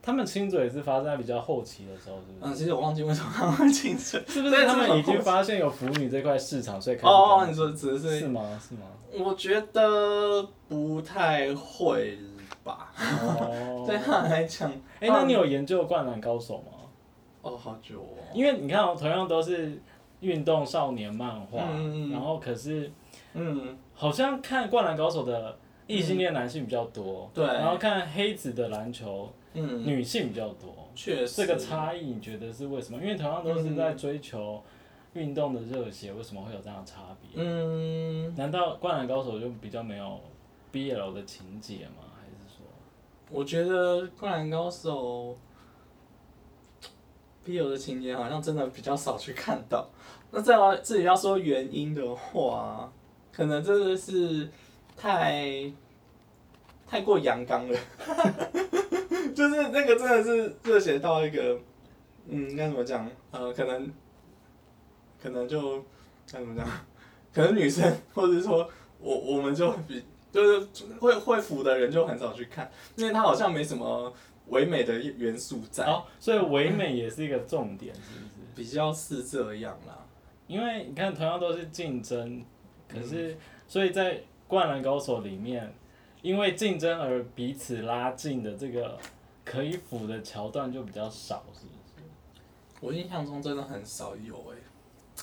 [0.00, 8.60] 他们亲嘴是发生在比较后期的时候，是不嗯，其实我忘记为什么他们会亲嘴， 是不是他们已经发现有腐女这块市场，所以开始哦，搞你说只是是吗？
[8.68, 8.82] 是吗？
[9.14, 12.18] 我觉得不太会
[12.64, 16.78] 吧，哦， 对他来讲，哎、那你有研究《灌篮高手》吗？
[17.42, 19.80] 哦，好久哦，因为你看哦，同样都是
[20.20, 21.58] 运动少年漫画，
[22.12, 22.90] 然后可是
[23.34, 27.44] 嗯，好像看《灌篮高手》的异性恋男性比较多，对。
[27.44, 31.44] 然后看黑子的篮球嗯，女性比较多，确实。
[31.44, 33.00] 这个差异你觉得是为什么？
[33.02, 34.62] 因为同样都是在追求
[35.14, 37.30] 运动的热血，为什么会有这样的差别？
[37.34, 40.20] 嗯，难道《灌篮高手》就比较没有
[40.72, 42.04] BL 的情节吗？
[43.32, 45.36] 我觉得《灌篮高手》
[47.48, 49.88] BL 的情节好像真的比较少去看到。
[50.30, 52.92] 那再来自己要说原因的话，
[53.32, 54.48] 可能真的是
[54.96, 55.72] 太
[56.86, 57.78] 太过阳刚了，
[59.34, 61.58] 就是那个真的是热血到一个，
[62.28, 63.10] 嗯，该怎么讲？
[63.30, 63.90] 呃，可能
[65.22, 65.78] 可能就
[66.30, 66.66] 该怎么讲？
[67.32, 68.68] 可能女生或者说
[69.00, 70.66] 我我们就比就是
[70.98, 74.12] 会会腐的人就很少去看，因为它好像没什么
[74.48, 78.32] 唯美的元素在，哦，所以唯美也是一个重点，是不是？
[78.56, 79.98] 比较是这样啦。
[80.46, 82.44] 因为你看，同样都是竞争，
[82.88, 83.36] 可是、
[83.68, 84.16] 所以在
[84.48, 85.72] 《灌篮高手》里面，
[86.20, 88.98] 因为竞争而彼此拉近的这个
[89.44, 92.06] 可以腐的桥段就比较少，是不是？
[92.80, 94.56] 我印象中真的很少有诶、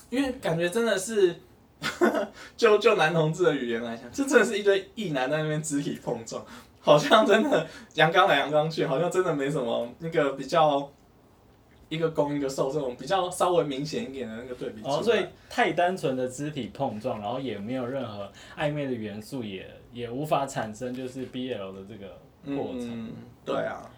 [0.08, 1.36] 因为感觉真的是，
[2.56, 6.44] 就就男同志的语言来讲，这真的是一堆异男在那边肢体碰撞，
[6.80, 10.90] 好像真的阳刚来阳刚去，好像真的没什么那个比较
[11.88, 14.82] 一个攻一个受这种比较稍微明显一点的那个对比。
[14.84, 23.08] 哦，所以太单纯的肢体碰撞，然后也没有任何暧昧的元素也，也无法产生就是 BL 的这个过程。
[23.08, 23.12] 嗯，
[23.44, 23.90] 对啊，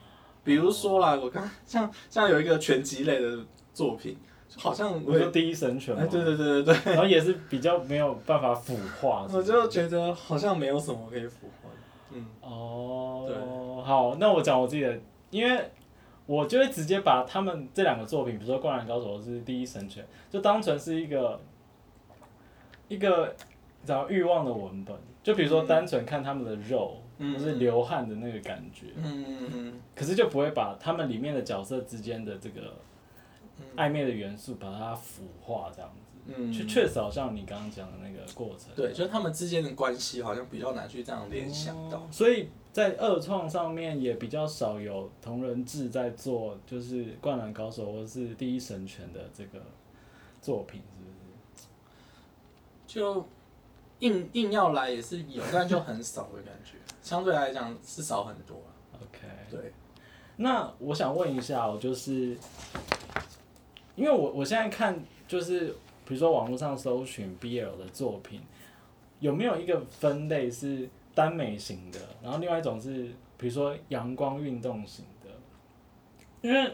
[0.45, 3.39] 比如说啦，我刚像像有一个拳击类的
[3.75, 4.17] 作品，
[4.57, 9.27] 好像我也我说第一神犬嘛哎，，对对对对对，然后也是比较没有办法腐化。
[9.33, 11.77] 我就觉得好像没有什么可以腐化的。
[12.15, 14.99] 嗯哦，好，那我讲我自己的，
[15.31, 15.71] 因为
[16.27, 21.41] 我就会直接把他们这两个作品，比如说《灌篮高手》是《第一神犬》，就当成是一个
[22.89, 23.35] 一个
[23.81, 24.95] 你知道欲望的文本。
[25.23, 32.61] 就比如说单纯看他们的肉，嗯或是流汗的那个感觉，嗯嗯嗯可是就不会把他们里面的角色之间的这个
[33.77, 35.97] 暧昧的元素把它腐化这样子。
[36.25, 38.73] 嗯，确确实好像你刚刚讲的那个过程。
[38.77, 41.99] 对，就是他们之间的关系好像比较难去这样联想到。
[41.99, 49.61] 哦所以在二创上面也比较少有同人志在做，就是《灌篮高手》或是《第一神拳》的这个
[50.41, 51.11] 作品，是不
[51.61, 51.67] 是？
[52.87, 53.27] 就
[53.99, 58.71] 硬硬要来也是有，但就很少的感觉，相对来讲是少很多啊。
[59.03, 59.73] OK，对，
[60.37, 62.39] 那我想问一下哦，就是
[63.95, 65.69] 因为我我现在看就是
[66.07, 68.41] 比如说网络上搜寻 BL 的作品，
[69.21, 75.29] 有没有一个分类是耽美型的，然后另外一种是比如说阳光运动型的？
[76.41, 76.73] 因为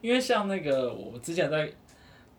[0.00, 1.72] 因为像那个我之前在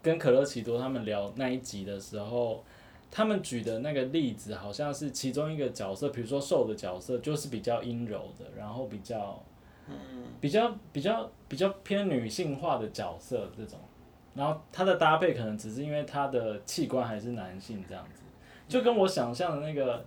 [0.02, 2.64] 跟可乐奇多他们聊那一集的时候。
[3.12, 9.44] 他们举的那个例子好像是其中一个角色，比如说受的角色就是比较阴柔的，然后比较
[10.40, 13.80] 比较比较比较偏女性化的角色这种，
[14.34, 18.22] 然后他的搭配可能只是因为他的器官还是男性这样子，
[18.68, 20.06] 就跟我想象的那个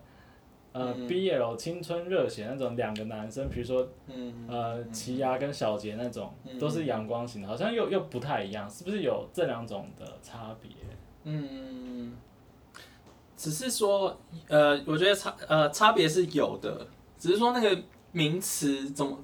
[0.73, 1.09] 呃、嗯。
[1.09, 6.59] BL 青春热血那种两个男生，比如说嗯，呃奇牙跟小杰那种嗯。
[6.59, 10.71] 都是阳光型的，好像又又不太一样，是不是有这两种的差别？
[11.25, 12.17] 嗯，
[13.37, 16.87] 只是说，呃，我觉得差呃差别是有的，
[17.19, 17.83] 只是说那个
[18.13, 19.19] 名词怎么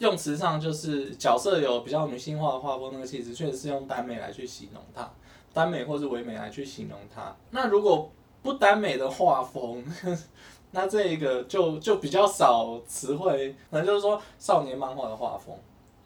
[0.00, 5.10] 用词上，就是角色有比较女性化的画风，那个气质确实是用耽美来去形容它，
[5.54, 7.34] 耽美或是唯美来去形容它。
[7.52, 8.10] 那如果
[8.42, 9.84] 不耽美的画风，
[10.72, 15.54] 那这一个就就比较少词汇，可能就是说少年漫画的画风。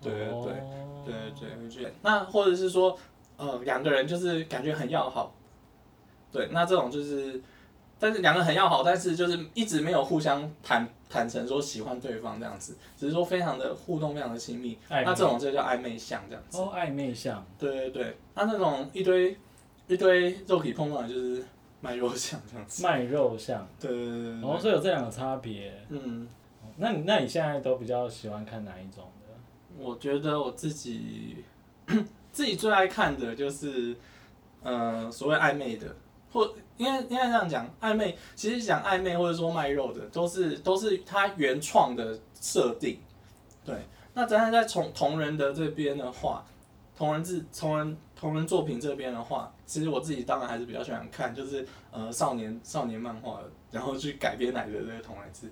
[0.00, 0.62] 对对对。
[1.04, 1.14] 对
[1.68, 2.96] 对，那或者是说，
[3.37, 5.35] 呃，两个人就是感觉很要好，
[6.33, 7.42] 对，那这种就是，
[7.98, 16.59] 但是两个人很要好，但是就是一直没有互相坦坦诚说喜欢对方这样子，只是说非常的互动，非常的亲密，那这种就叫暧昧相这样子。
[16.59, 19.37] 哦暧昧相，对对对，那那种一堆
[19.87, 21.44] 一堆肉体碰撞的就是
[21.80, 22.83] 卖肉相这样子。
[22.83, 25.72] 卖肉相，对对对对哦，对，所以有这两个差别。
[25.88, 26.26] 嗯，
[26.76, 29.35] 那你那你现在都比较喜欢看哪一种的？
[29.78, 31.44] 我觉得我自己
[32.33, 33.94] 自己最爱看的就是，
[34.62, 35.94] 呃，所谓暧昧的，
[36.35, 42.99] 或应该应该这样讲，暧昧其实讲暧昧或者说卖肉的，都是都是他原创的设定。
[43.64, 43.77] 对，
[44.12, 46.44] 那咱在从同人的这边的话，
[46.97, 55.49] 同人志同人同人作品这边的话，其实我自己当然还是比较喜欢看，就是呃少年少年漫画，然后去改编来的这个同人志。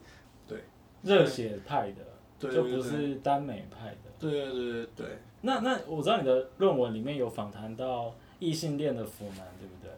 [1.05, 1.97] 热血派的，
[2.38, 3.97] 就不对对对是耽美派的。
[4.21, 5.07] 对对对对对。
[5.40, 9.90] 那那我知道你的论文里面有访谈到异性恋的腐男，对不对？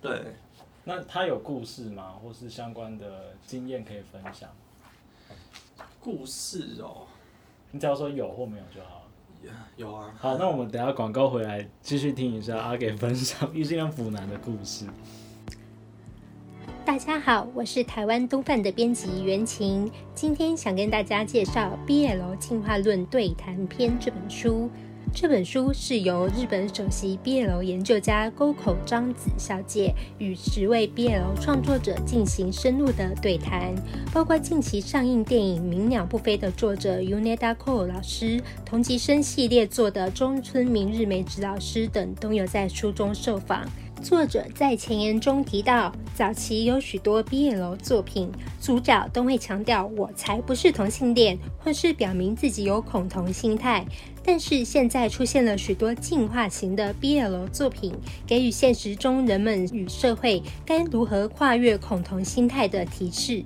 [0.00, 0.34] 对，
[0.84, 2.14] 那他有故事吗？
[2.22, 4.48] 或是相关的经验可以分享？
[6.00, 7.06] 故事哦，
[7.72, 9.52] 你只要说有或没有就好了。
[9.76, 10.14] 有啊。
[10.18, 14.86] 好，那我们等下广告回来继续听一下阿给分享异性恋腐男的故事。
[16.84, 24.70] 大家好，我是台湾东贩的编辑袁晴，今天想跟大家介绍《BL 进化论对谈篇》这本书。
[25.14, 33.74] 这本书是由日本首席 BL 研究家沟口章子小姐与十位 BL 创作者进行深入的对谈，
[34.12, 43.66] 包括近期上映电影《鸣鸟不飞》的作者 unida ko 老师、同级生系列作的中村明日美子老师等都有在书中受访。
[44.02, 48.30] 作者在前言中提到，早期有许多 BL 作品，
[48.60, 53.84] 主角都会强调“我才不是同性恋”，或是表明自己有恐同心态。
[54.24, 57.92] 但是现在出现了许多进化型的 BL 作品，
[58.26, 63.44] 给予现实中人们与社会该如何跨越恐同心态的提示。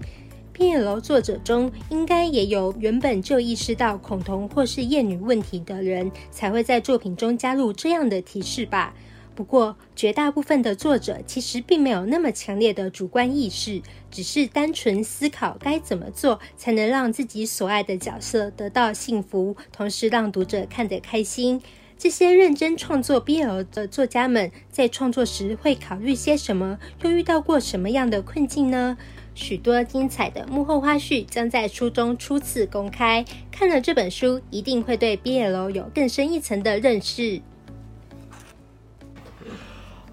[0.55, 8.95] BL 作者中，应该也有原本就意识到恐同或是厌女问题的人，才会在作品中加入这样的提示吧。
[9.35, 21.63] 不过，绝大部分的作者其实并没有那么强烈的主观意识，只是单纯思考该怎么做才能让自己所爱的角色得到幸福，同时让读者看得开心。
[21.97, 26.79] 这些认真创作 BL 的作家们，在创作时会考虑些什么？
[27.03, 28.99] 又遇到过什么样的困境呢？
[29.35, 33.25] 许多精彩的幕后花絮将在书中初次公开。
[33.51, 37.41] 看了这本书，一定会对 BL 有更深一层的认识。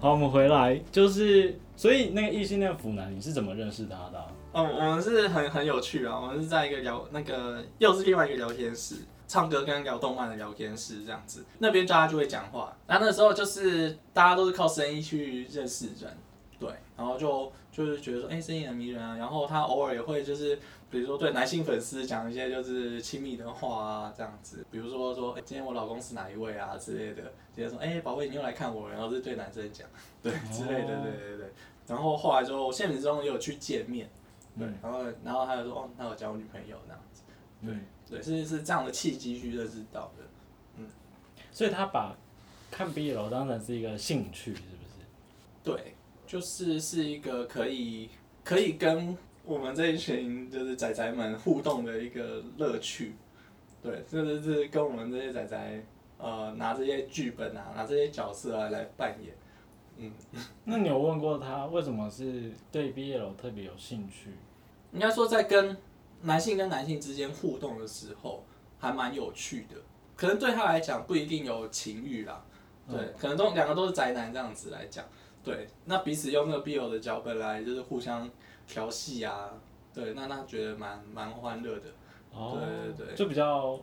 [0.00, 8.94] 好，我们回来，就是所以那个异性恋腐男，你是怎么认识他的啊、嗯，我们是很很有趣啊，我们是在一个聊那个又是另外一个聊天室，
[9.28, 12.74] 唱歌跟聊动漫的聊天室这样子，那边大家就会讲话。
[12.86, 16.16] 那那时候就是大家都是靠声音去认识人，
[16.58, 19.18] 对，然后就就是觉得说，哎、声音很迷人啊。
[19.18, 20.58] 然后他偶尔也会就是，
[20.90, 27.22] 比如说对男性粉丝讲一些就是亲密的话啊，这样子，比如说说，哎、今天我老公是哪一位啊之类的，
[27.54, 29.88] 直接说，哎、宝贝你又来看我了，然后是对男生讲，
[30.20, 31.52] 对之类的，对对对。
[31.86, 34.10] 然后后来就现实中也有去见面，
[34.58, 34.78] 对，嗯。
[34.82, 37.22] 然后然后他就说，哦，那我交女朋友那样子，
[37.64, 40.24] 对嗯，对，是是这样的契机去认识到的。
[40.76, 40.88] 嗯。
[41.52, 42.16] 所以他把
[42.70, 45.04] 看 BL 当成是一个兴趣，是不是？
[45.62, 45.94] 对，
[46.26, 48.10] 就是是一个可以
[48.42, 49.16] 可以跟
[49.50, 53.16] 我们这一群就是仔仔们互动的一个乐趣。
[53.82, 55.84] 对，这就是跟我们这些仔仔
[56.18, 59.34] 呃拿这些剧本啊，拿这些角色啊来扮演。
[59.96, 60.12] 嗯，
[60.62, 64.30] 那你有问过他为什么是对 BL 特别有兴趣？
[64.92, 65.76] 应该说在跟
[66.22, 68.44] 男性跟男性之间互动的时候，
[68.78, 69.74] 还蛮有趣的。
[70.14, 72.44] 可能对他来讲不一定有情欲啦，
[72.88, 75.04] 对，可能都两个都是宅男这样子来讲，
[75.42, 78.30] 对，那彼此用那个 BL 的脚本来就是互相
[78.70, 79.50] 调戏啊，
[79.92, 81.86] 对，那他觉得蛮蛮欢乐的，
[82.32, 83.78] 哦，对对对就比较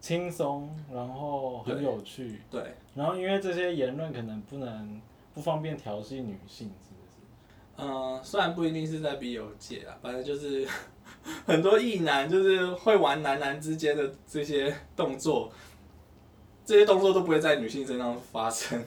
[0.00, 5.00] 轻松，然后很有趣，对，然后因为这些言论可能不能
[5.32, 7.86] 不方便调戏女性，是不是？
[7.88, 10.66] 嗯、虽然不一定是在 B 友界啊，反正就是
[11.46, 15.52] 很多异男就是会玩男男之间的这些动作，
[16.64, 18.84] 这些动作都不会在女性身上发生。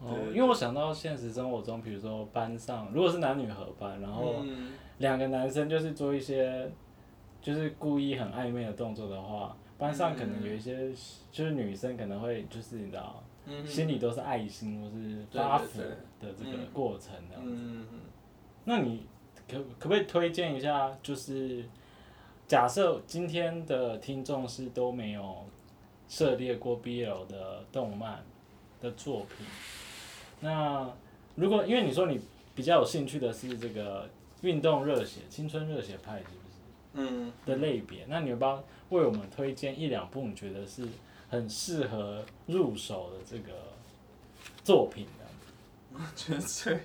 [0.00, 6.70] 哦，因为我想到现实生活中，比如说班上，如果是男女合班，然后嗯两个男生就是做一些
[7.40, 10.90] 就是故意很暧昧的动作的话，班上可能有一些
[11.30, 15.80] 就是女生可能会就是你知道，嗯心里都是爱心或是发福
[16.20, 17.62] 的这个嗯过程这样子。
[17.62, 17.86] 嗯，
[18.64, 19.06] 那你
[19.48, 20.96] 可可不可以推荐一下？
[21.02, 21.64] 就是
[22.46, 25.44] 假设今天的听众是都没有
[26.08, 28.22] 涉猎过 BL 的动漫
[28.80, 29.46] 的作品，
[30.40, 30.90] 那
[31.34, 32.20] 如果因为你说你
[32.54, 34.08] 比较有兴趣的是这个
[34.42, 38.06] 运动热血、青春热血派，是不是嗯，的类别？
[38.08, 40.86] 那你要不要为我们推荐一两部你觉得是
[41.28, 43.52] 很适合入手的这个
[44.64, 46.06] 作品呢？
[46.16, 46.80] 觉得最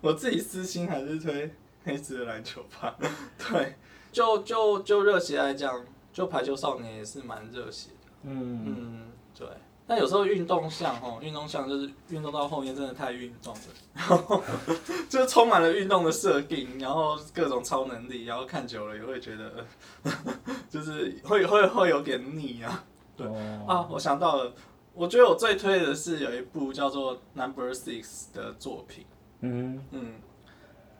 [0.00, 1.50] 我自己私心还是推
[1.84, 2.96] 黑子的篮球吧。
[3.38, 3.74] 对，
[4.12, 8.08] 就就就热血来讲，就排球少年也是蛮热血的。
[8.22, 9.48] 嗯，嗯，对。
[9.90, 13.60] 但有时候运动项哦，运动项就是运动到后面真的太运动了，
[13.92, 14.40] 然后
[15.10, 19.66] 就是充满了运动的设定，然后各种超能力，然后看久了也会觉得，
[20.70, 22.84] 就是会会会有点腻啊。
[23.16, 24.52] 对哦啊，我想到了，
[24.94, 29.04] 我觉得我最推的是有一部叫做《Number Six》的作品。
[29.40, 30.12] 嗯嗯，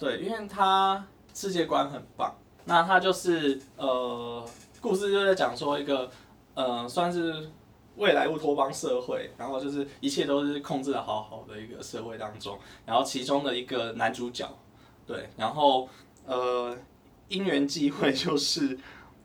[0.01, 2.35] 对，因为它世界观很棒。
[2.65, 4.45] 那它就是呃，
[4.81, 6.11] 故事就在讲说一个
[6.55, 7.49] 呃，算是
[8.01, 14.49] 未来乌托邦社会，然后就是一切都是控制的好好的一个社会当中，然后其中的一个男主角，
[15.07, 15.89] 对，然后
[16.27, 16.77] 呃，
[17.29, 18.77] 因缘际会就是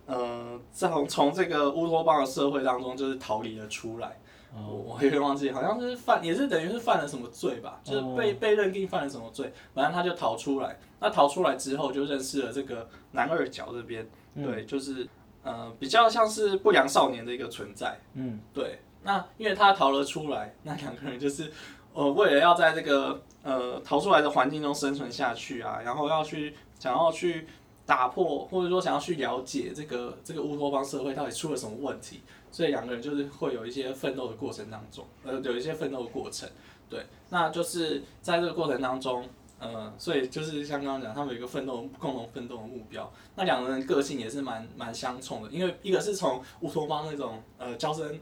[0.06, 4.20] 呃，从从这个乌托邦的社会当中就是逃离了出来。
[4.56, 10.80] 我有点忘记，好像是犯，也是等于是犯了什么罪吧，就是被、哦被认定犯了什么罪，反正他就逃出来。
[11.02, 15.06] 那逃出来之后，就认识了这个男二角这边，嗯对，就是
[15.46, 17.98] 呃比较像是不良少年的一个存在。
[18.16, 21.50] 嗯对，那因为他逃了出来，那两个人就是
[21.94, 27.48] 呃为了要在这个呃逃出来的环境中生存下去啊，然后要去想要去
[27.86, 32.22] 打破，或者说想要去了解这个这个乌托邦社会到底出了什么问题，
[32.52, 36.50] 所以两个人就是会有一些奋斗的过程当中，呃，有一些奋斗的过程。
[36.90, 39.24] 对，那就是在这个过程当中。
[39.60, 43.12] 呃，所以就是像刚刚讲，他们有一个奋斗共同奋斗的目标。
[43.36, 48.20] 那两个人个性也是蛮蛮相冲的，因为一个是从乌托邦那种呃娇生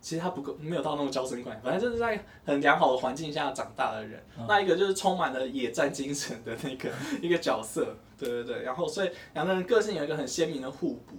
[0.00, 4.22] 其实他不够没有到那种娇生惯养，反正就是在很良好的环境下长大的人。
[4.46, 6.90] 那一个就是充满了野战精神的那个
[7.22, 8.62] 一个角色，对对对。
[8.64, 11.16] 然后所以两个人个性有一个很鲜明的互补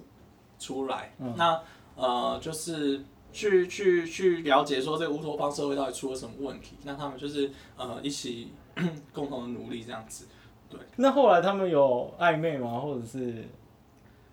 [0.59, 1.15] 出来。
[1.35, 1.59] 那
[1.95, 3.01] 呃就是
[3.31, 8.53] 去去去了解说这个乌托邦社会到底出了什么问题，那他们就是呃一起
[9.13, 10.27] 共同的努力这样子。
[10.69, 12.79] 对那后来他们有暧昧吗？
[12.79, 13.45] 或者是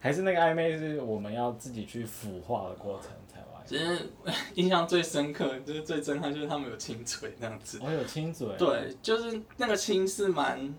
[0.01, 3.67] 还是那个暧昧是我们要自己去腐化的过程才有暧昧？
[3.67, 4.11] 其实
[4.55, 7.79] 印象最深刻，就是最震撼，就是他们有亲嘴那样子。
[7.83, 10.75] 我有亲嘴，对，就是那个亲是蛮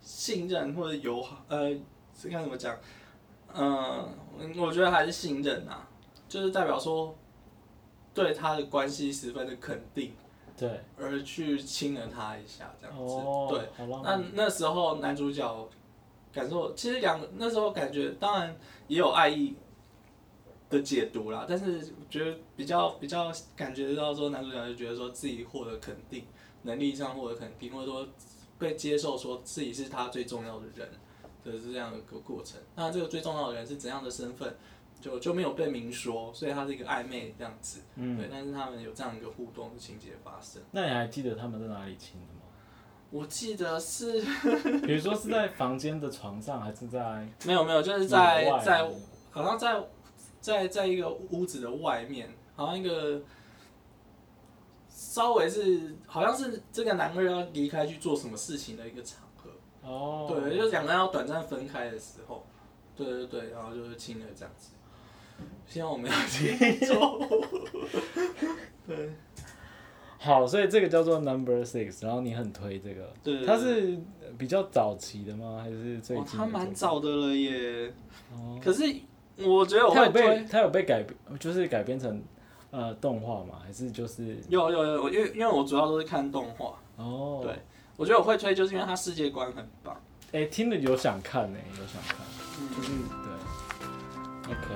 [0.00, 1.70] 信任或者友好，呃，
[2.18, 2.76] 这该怎么讲？
[3.52, 4.08] 嗯、
[4.56, 5.88] 我觉得还是信任啊，
[6.28, 7.12] 就是代表说
[8.14, 10.12] 对他的关系十分的肯定，
[10.60, 13.02] 对，而去亲了他一下这样子。
[13.02, 15.68] 哦，对，，好浪那漫，那时候男主角
[16.30, 18.54] 感受，其实两那时候感觉当然
[18.86, 19.56] 也有爱意，
[20.68, 21.46] 的解读啦。
[21.48, 26.26] 但是觉得比较比较感觉到说男主角就觉得说自己获得肯定，
[26.64, 28.06] 能力上获得肯定，或者说
[28.58, 30.86] 被接受说自己是他最重要的人
[31.42, 32.60] 的是这样的一个过程。
[32.76, 34.54] 那这个最重要的人是怎样的身份？
[35.00, 38.28] 就就没有被明说，所以他是一个暧昧这样子，嗯对。
[38.30, 40.60] 但是他们有这样一个互动的情节发生。
[40.70, 42.40] 那你还记得他们在哪里亲的吗？
[43.10, 44.22] 我记得是
[44.86, 48.88] 比如说是在房间的床上，还是在 没有没有，就是在在
[49.30, 49.82] 好像在
[50.40, 53.20] 在在一个屋子的外面，好像一个
[54.88, 59.50] 稍微是好像是这个男二要离开去做什么事情的一个场合，
[59.82, 62.46] 哦，对，就是两个人要短暂分开的时候，
[62.94, 64.70] 对对对，然后就是亲了这样子。
[65.66, 67.20] 希望我没有记错。
[68.86, 69.10] 对
[70.18, 73.98] 好，所以这个叫做 Number Six，然后你很推这个，对，它是
[74.36, 75.60] 比较早期的吗？
[75.62, 76.38] 还是最哦，近？
[76.38, 76.74] 他蛮。
[76.74, 77.90] 早的了耶。
[78.32, 78.82] 哦，可是
[79.38, 82.22] 我觉得我它有被会推，它有被改编，就是改编成
[82.70, 83.60] 呃动画嘛？
[83.64, 87.40] 还是就是有有有，我因为因为我主要都是看动画，哦？
[87.42, 87.54] 对
[87.96, 89.98] 我觉得我会推，就是因为它世界观很棒。
[90.32, 92.18] 哎、听了有想看呢、有想看，
[92.76, 94.52] 就是对。
[94.52, 94.66] OK，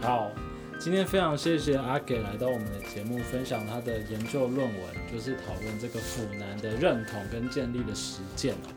[0.00, 0.30] 好，
[0.78, 4.82] 今天非常谢谢阿给来到我们的节目，分享他的研究论文，
[5.12, 8.72] 就是讨论这个腐男的认同跟建立的实践哦。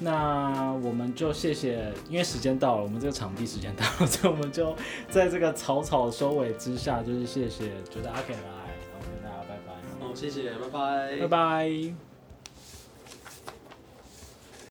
[0.00, 4.74] 那我们就谢谢，因为时间到了，我们这个场地时间到了，所以我们就
[5.10, 12.13] 在这个草草收尾之下，就是谢谢，觉得阿给来，然后跟大家拜拜，好，谢谢，拜拜，拜拜。